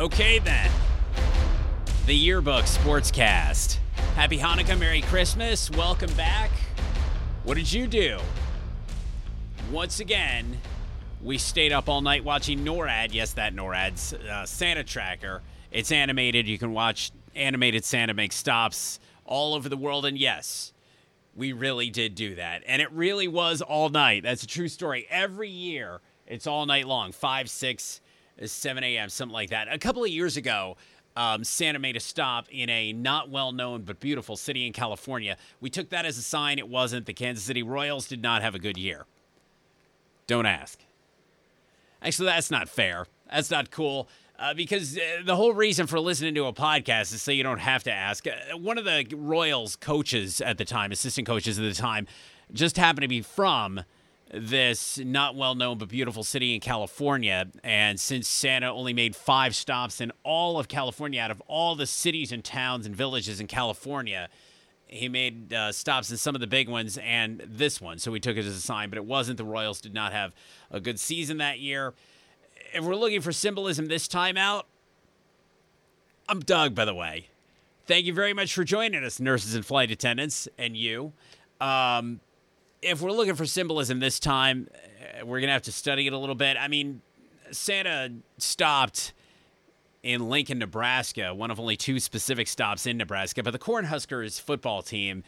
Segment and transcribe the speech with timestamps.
[0.00, 0.70] Okay, then.
[2.06, 3.76] The Yearbook Sportscast.
[4.14, 6.50] Happy Hanukkah, Merry Christmas, welcome back.
[7.44, 8.18] What did you do?
[9.70, 10.56] Once again,
[11.22, 13.12] we stayed up all night watching NORAD.
[13.12, 15.42] Yes, that NORAD's uh, Santa Tracker.
[15.70, 16.48] It's animated.
[16.48, 20.06] You can watch animated Santa make stops all over the world.
[20.06, 20.72] And yes,
[21.36, 22.62] we really did do that.
[22.66, 24.22] And it really was all night.
[24.22, 25.06] That's a true story.
[25.10, 28.00] Every year, it's all night long 5, 6,
[28.48, 29.72] 7 a.m., something like that.
[29.72, 30.76] A couple of years ago,
[31.16, 35.36] um, Santa made a stop in a not well known but beautiful city in California.
[35.60, 37.06] We took that as a sign it wasn't.
[37.06, 39.06] The Kansas City Royals did not have a good year.
[40.26, 40.78] Don't ask.
[42.02, 43.06] Actually, that's not fair.
[43.30, 44.08] That's not cool.
[44.38, 47.58] Uh, because uh, the whole reason for listening to a podcast is so you don't
[47.58, 48.26] have to ask.
[48.26, 52.06] Uh, one of the Royals coaches at the time, assistant coaches at the time,
[52.52, 53.82] just happened to be from
[54.32, 57.48] this not well known but beautiful city in California.
[57.64, 61.86] And since Santa only made five stops in all of California out of all the
[61.86, 64.28] cities and towns and villages in California,
[64.86, 67.98] he made uh, stops in some of the big ones and this one.
[67.98, 69.38] So we took it as a sign, but it wasn't.
[69.38, 70.34] The Royals did not have
[70.70, 71.94] a good season that year.
[72.72, 74.66] If we're looking for symbolism this time out,
[76.28, 77.26] I'm Doug, by the way.
[77.86, 81.12] Thank you very much for joining us, nurses and flight attendants, and you.
[81.60, 82.20] Um,
[82.82, 84.68] if we're looking for symbolism this time,
[85.20, 86.56] uh, we're gonna have to study it a little bit.
[86.58, 87.02] I mean,
[87.50, 89.12] Santa stopped
[90.02, 94.82] in Lincoln, Nebraska, one of only two specific stops in Nebraska, but the Cornhuskers football
[94.82, 95.22] team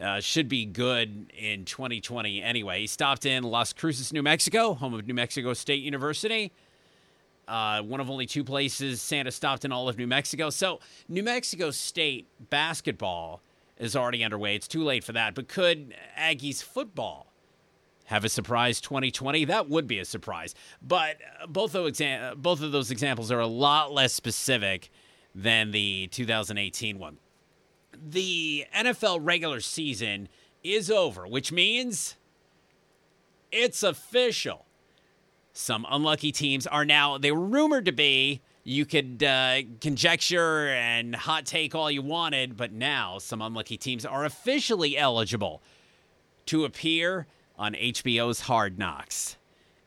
[0.00, 2.80] uh, should be good in 2020 anyway.
[2.80, 6.52] He stopped in Las Cruces, New Mexico, home of New Mexico State University.
[7.46, 10.50] Uh, one of only two places Santa stopped in all of New Mexico.
[10.50, 13.42] So, New Mexico State basketball
[13.82, 14.54] is already underway.
[14.54, 15.34] It's too late for that.
[15.34, 17.32] But could Aggies football
[18.06, 19.44] have a surprise 2020?
[19.46, 20.54] That would be a surprise.
[20.80, 24.88] But uh, both of, exa- both of those examples are a lot less specific
[25.34, 27.18] than the 2018 one.
[27.92, 30.28] The NFL regular season
[30.62, 32.16] is over, which means
[33.50, 34.66] it's official.
[35.52, 41.14] Some unlucky teams are now, they were rumored to be you could uh, conjecture and
[41.14, 45.62] hot take all you wanted, but now some unlucky teams are officially eligible
[46.46, 47.26] to appear
[47.58, 49.36] on HBO's Hard Knocks.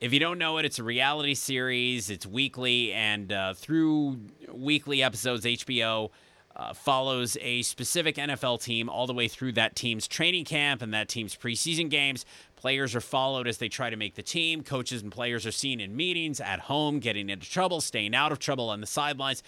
[0.00, 2.10] If you don't know it, it's a reality series.
[2.10, 4.18] It's weekly, and uh, through
[4.52, 6.10] weekly episodes, HBO
[6.56, 10.94] uh, follows a specific NFL team all the way through that team's training camp and
[10.94, 12.24] that team's preseason games.
[12.56, 14.62] Players are followed as they try to make the team.
[14.62, 18.38] Coaches and players are seen in meetings, at home, getting into trouble, staying out of
[18.38, 19.42] trouble on the sidelines.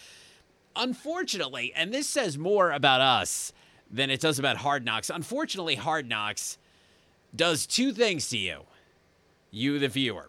[0.74, 3.52] Unfortunately, and this says more about us
[3.90, 6.58] than it does about Hard Knocks, unfortunately, Hard Knocks
[7.34, 8.62] does two things to you,
[9.50, 10.28] you, the viewer.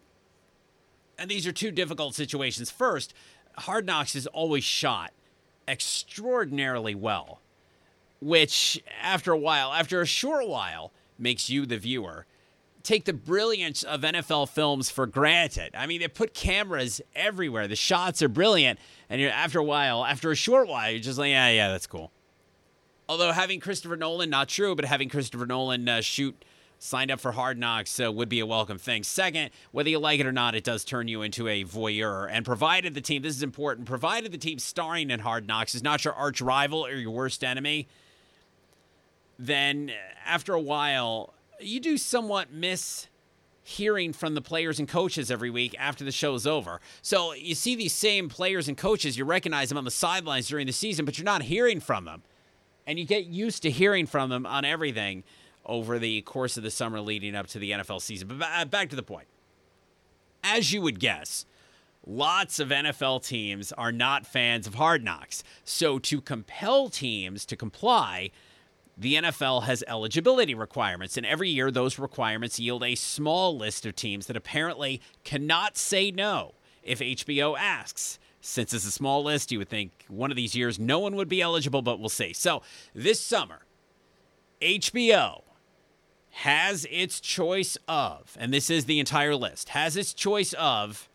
[1.17, 2.69] And these are two difficult situations.
[2.69, 3.13] First,
[3.57, 5.11] Hard Knocks is always shot
[5.67, 7.41] extraordinarily well,
[8.21, 12.25] which, after a while, after a short while, makes you, the viewer,
[12.83, 15.75] take the brilliance of NFL films for granted.
[15.75, 17.67] I mean, they put cameras everywhere.
[17.67, 18.79] The shots are brilliant,
[19.09, 21.87] and you're after a while, after a short while, you're just like, yeah, yeah, that's
[21.87, 22.11] cool.
[23.09, 26.43] Although having Christopher Nolan, not true, but having Christopher Nolan uh, shoot
[26.79, 29.03] signed up for Hard Knocks uh, would be a welcome thing.
[29.03, 32.27] Second, whether you like it or not, it does turn you into a voyeur.
[32.29, 35.83] And provided the team, this is important, provided the team starring in Hard Knocks is
[35.83, 37.87] not your arch rival or your worst enemy,
[39.39, 39.91] then
[40.25, 43.07] after a while, you do somewhat miss
[43.63, 46.79] hearing from the players and coaches every week after the show is over.
[47.01, 50.67] So you see these same players and coaches, you recognize them on the sidelines during
[50.67, 52.23] the season, but you're not hearing from them.
[52.85, 55.25] And you get used to hearing from them on everything
[55.67, 58.27] over the course of the summer leading up to the NFL season.
[58.27, 59.27] But uh, back to the point.
[60.43, 61.45] As you would guess,
[62.05, 65.43] lots of NFL teams are not fans of hard knocks.
[65.63, 68.31] So to compel teams to comply,
[68.97, 73.95] the NFL has eligibility requirements, and every year those requirements yield a small list of
[73.95, 78.17] teams that apparently cannot say no if HBO asks.
[78.39, 81.27] Since it's a small list, you would think one of these years no one would
[81.27, 82.33] be eligible, but we'll see.
[82.33, 82.61] So
[82.95, 83.65] this summer,
[84.61, 85.41] HBO
[86.41, 91.09] has its choice of, and this is the entire list, has its choice of,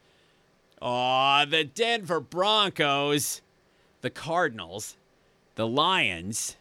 [0.80, 3.40] oh, the Denver Broncos,
[4.00, 4.96] the Cardinals,
[5.54, 6.56] the Lions,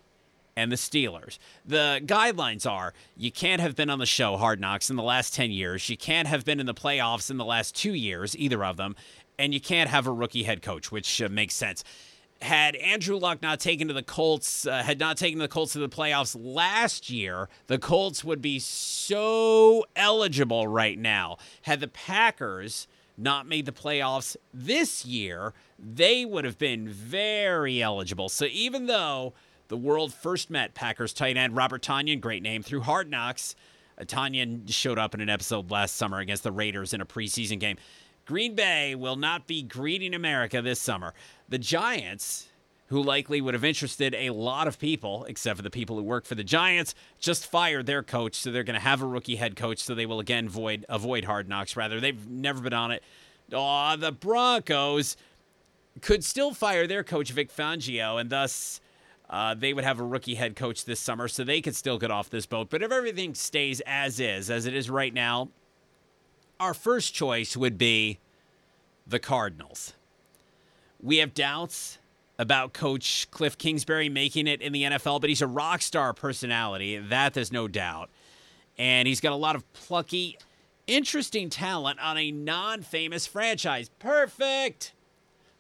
[0.56, 1.40] and the Steelers.
[1.66, 5.34] The guidelines are you can't have been on the show Hard Knocks in the last
[5.34, 8.64] 10 years, you can't have been in the playoffs in the last two years, either
[8.64, 8.96] of them,
[9.40, 11.84] and you can't have a rookie head coach, which uh, makes sense.
[12.42, 15.80] Had Andrew Luck not taken to the Colts, uh, had not taken the Colts to
[15.80, 21.38] the playoffs last year, the Colts would be so eligible right now.
[21.64, 28.30] Had the Packers not made the playoffs this year, they would have been very eligible.
[28.30, 29.34] So even though
[29.68, 33.56] the world first met Packers tight end Robert Tonyan, great name, through Hard Knocks,
[33.98, 37.60] uh, Tonyan showed up in an episode last summer against the Raiders in a preseason
[37.60, 37.78] game.
[38.32, 41.14] Green Bay will not be greeting America this summer.
[41.50, 42.48] The Giants
[42.88, 46.24] who likely would have interested a lot of people, except for the people who work
[46.24, 49.58] for the Giants, just fired their coach, so they're going to have a rookie head
[49.58, 51.76] coach, so they will again avoid avoid hard knocks.
[51.76, 53.04] Rather, they've never been on it.
[53.52, 55.18] Oh, the Broncos
[56.00, 58.80] could still fire their coach Vic Fangio, and thus
[59.30, 62.12] uh, they would have a rookie head coach this summer, so they could still get
[62.12, 62.70] off this boat.
[62.70, 65.50] But if everything stays as is, as it is right now,
[66.62, 68.20] our first choice would be
[69.06, 69.94] the Cardinals.
[71.02, 71.98] We have doubts
[72.38, 77.00] about Coach Cliff Kingsbury making it in the NFL, but he's a rock star personality.
[77.00, 78.12] That there's no doubt.
[78.78, 80.38] And he's got a lot of plucky,
[80.86, 83.90] interesting talent on a non famous franchise.
[83.98, 84.94] Perfect!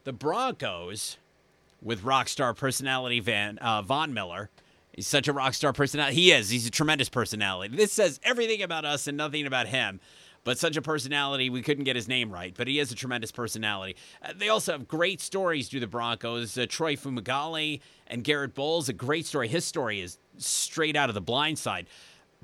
[0.03, 1.18] The Broncos,
[1.81, 4.51] with rock star personality Van, uh, Von Miller.
[4.94, 6.15] He's such a rock star personality.
[6.15, 6.51] He is.
[6.51, 7.75] He's a tremendous personality.
[7.75, 10.00] This says everything about us and nothing about him
[10.43, 12.53] but such a personality, we couldn't get his name right.
[12.55, 13.95] But he is a tremendous personality.
[14.23, 16.57] Uh, they also have great stories through the Broncos.
[16.57, 19.47] Uh, Troy Fumagalli and Garrett Bolles, a great story.
[19.47, 21.88] His story is straight out of the blind side.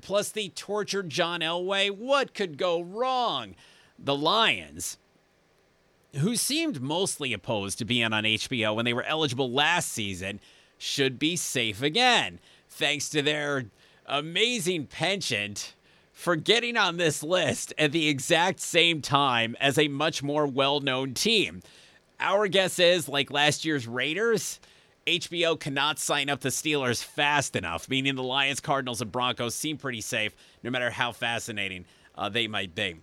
[0.00, 1.90] Plus the tortured John Elway.
[1.90, 3.56] What could go wrong?
[3.98, 4.96] The Lions,
[6.16, 10.38] who seemed mostly opposed to being on HBO when they were eligible last season,
[10.78, 13.64] should be safe again, thanks to their
[14.06, 15.74] amazing penchant
[16.18, 20.80] for getting on this list at the exact same time as a much more well
[20.80, 21.62] known team.
[22.18, 24.58] Our guess is, like last year's Raiders,
[25.06, 29.76] HBO cannot sign up the Steelers fast enough, meaning the Lions, Cardinals, and Broncos seem
[29.76, 30.34] pretty safe,
[30.64, 31.84] no matter how fascinating
[32.16, 32.96] uh, they might be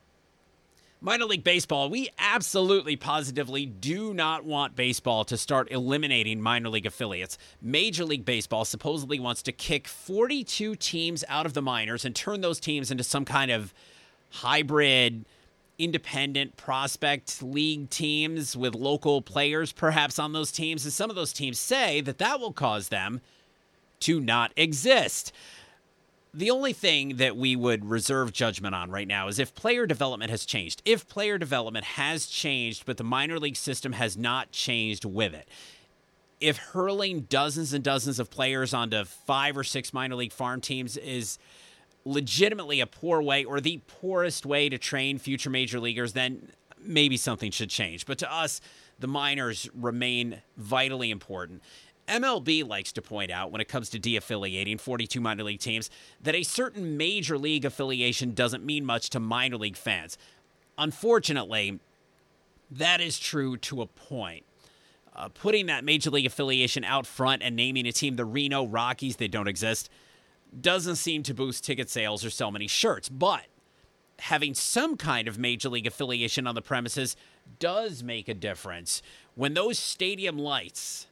[1.06, 6.88] minor league baseball, we absolutely positively do not want baseball to start eliminating minor league
[6.88, 7.38] affiliates.
[7.62, 12.42] Major League Baseball supposedly wants to kick 42 teams out of the minors and turn
[12.42, 13.72] those teams into some kind of
[14.32, 15.26] hybrid
[15.78, 21.34] independent prospect league teams with local players perhaps on those teams and some of those
[21.34, 23.20] teams say that that will cause them
[24.00, 25.34] to not exist
[26.36, 30.30] the only thing that we would reserve judgment on right now is if player development
[30.30, 30.82] has changed.
[30.84, 35.48] If player development has changed, but the minor league system has not changed with it.
[36.42, 40.98] If hurling dozens and dozens of players onto five or six minor league farm teams
[40.98, 41.40] is
[42.04, 47.16] legitimately a poor way or the poorest way to train future major leaguers, then maybe
[47.16, 48.06] something should change.
[48.06, 48.60] But to us,
[49.00, 51.62] the minors remain vitally important.
[52.08, 55.90] MLB likes to point out when it comes to de-affiliating 42 minor league teams
[56.22, 60.18] that a certain major league affiliation doesn't mean much to minor league fans.
[60.78, 61.80] Unfortunately,
[62.70, 64.44] that is true to a point.
[65.16, 69.16] Uh, putting that major league affiliation out front and naming a team the Reno Rockies,
[69.16, 69.90] they don't exist,
[70.60, 73.08] doesn't seem to boost ticket sales or sell many shirts.
[73.08, 73.46] But
[74.20, 77.16] having some kind of major league affiliation on the premises
[77.60, 79.02] does make a difference.
[79.36, 81.08] When those stadium lights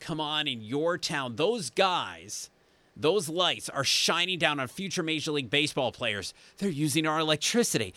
[0.00, 1.36] come on in your town.
[1.36, 2.50] Those guys,
[2.96, 6.34] those lights are shining down on future Major League Baseball players.
[6.58, 7.94] They're using our electricity.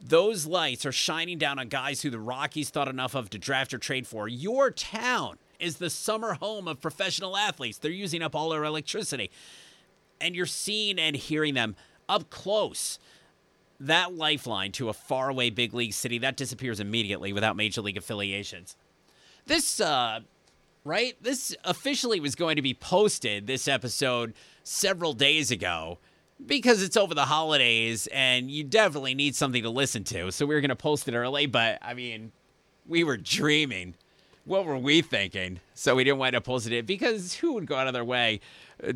[0.00, 3.72] Those lights are shining down on guys who the Rockies thought enough of to draft
[3.72, 4.28] or trade for.
[4.28, 7.78] Your town is the summer home of professional athletes.
[7.78, 9.30] They're using up all our electricity.
[10.20, 11.76] And you're seeing and hearing them
[12.08, 12.98] up close.
[13.80, 18.76] That lifeline to a faraway big league city that disappears immediately without major league affiliations.
[19.46, 20.20] This uh,
[20.86, 21.20] right?
[21.20, 25.98] This officially was going to be posted, this episode, several days ago
[26.44, 30.30] because it's over the holidays and you definitely need something to listen to.
[30.30, 32.32] So we were going to post it early, but I mean,
[32.86, 33.94] we were dreaming.
[34.44, 35.60] What were we thinking?
[35.74, 38.40] So we didn't wind up posting it because who would go out of their way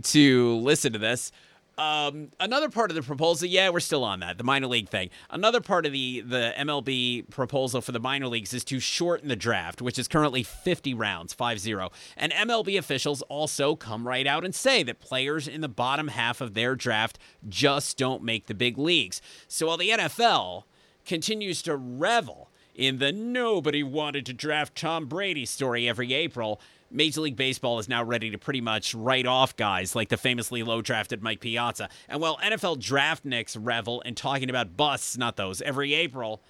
[0.02, 1.32] to listen to this?
[1.80, 5.08] Um, another part of the proposal, yeah, we're still on that, the minor league thing.
[5.30, 9.36] Another part of the the MLB proposal for the minor leagues is to shorten the
[9.36, 11.90] draft, which is currently 50 rounds, 5-0.
[12.18, 16.42] And MLB officials also come right out and say that players in the bottom half
[16.42, 17.18] of their draft
[17.48, 19.22] just don't make the big leagues.
[19.48, 20.64] So while the NFL
[21.06, 26.60] continues to revel in the nobody wanted to draft Tom Brady story every April,
[26.90, 30.62] Major League Baseball is now ready to pretty much write off guys like the famously
[30.62, 31.88] low drafted Mike Piazza.
[32.08, 36.42] And while NFL draft nicks revel in talking about busts, not those, every April,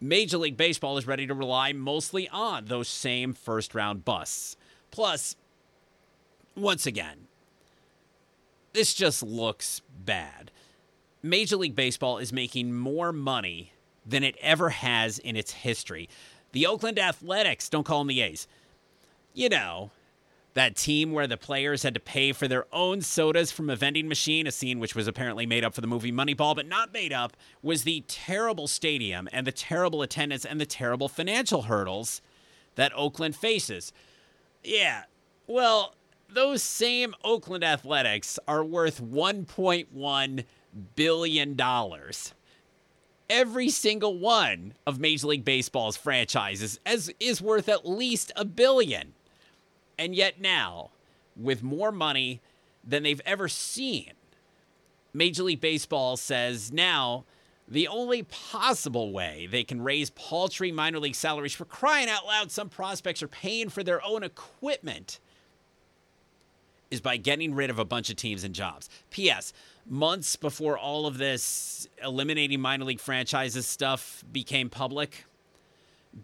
[0.00, 4.56] Major League Baseball is ready to rely mostly on those same first round busts.
[4.90, 5.34] Plus,
[6.56, 7.26] once again,
[8.72, 10.50] this just looks bad.
[11.22, 13.72] Major League Baseball is making more money
[14.06, 16.08] than it ever has in its history.
[16.52, 18.46] The Oakland Athletics, don't call them the A's.
[19.36, 19.90] You know,
[20.54, 24.06] that team where the players had to pay for their own sodas from a vending
[24.06, 27.12] machine, a scene which was apparently made up for the movie Moneyball, but not made
[27.12, 32.22] up, was the terrible stadium and the terrible attendance and the terrible financial hurdles
[32.76, 33.92] that Oakland faces.
[34.62, 35.02] Yeah,
[35.48, 35.96] well,
[36.28, 40.44] those same Oakland Athletics are worth $1.1
[40.94, 41.60] billion.
[43.28, 49.14] Every single one of Major League Baseball's franchises is, is worth at least a billion.
[49.98, 50.90] And yet now,
[51.36, 52.40] with more money
[52.82, 54.12] than they've ever seen,
[55.12, 57.24] Major League Baseball says now
[57.66, 62.50] the only possible way they can raise paltry minor league salaries for crying out loud,
[62.50, 65.20] some prospects are paying for their own equipment
[66.90, 68.88] is by getting rid of a bunch of teams and jobs.
[69.10, 69.52] P.S.
[69.88, 75.24] Months before all of this eliminating minor league franchises stuff became public,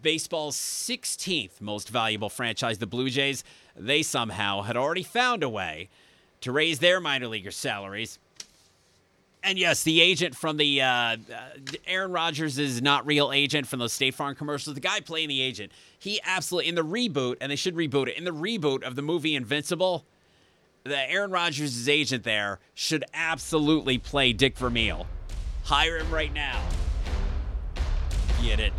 [0.01, 3.43] baseball's 16th most valuable franchise, the Blue Jays,
[3.75, 5.89] they somehow had already found a way
[6.41, 8.19] to raise their minor leaguer salaries.
[9.43, 11.17] And yes, the agent from the uh, uh,
[11.87, 14.75] Aaron Rodgers is not real agent from those State Farm commercials.
[14.75, 18.17] The guy playing the agent, he absolutely in the reboot, and they should reboot it
[18.17, 20.05] in the reboot of the movie Invincible.
[20.83, 25.07] The Aaron Rodgers' agent there should absolutely play Dick Vermeil.
[25.63, 26.61] Hire him right now.
[28.43, 28.73] Get it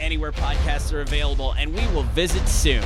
[0.00, 2.84] anywhere podcasts are available, and we will visit soon.